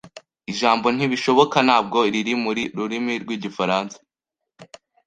Ijambo 0.51 0.87
"ntibishoboka" 0.95 1.57
ntabwo 1.67 1.97
riri 2.13 2.33
mu 2.41 2.49
rurimi 2.77 3.13
rwigifaransa. 3.23 3.97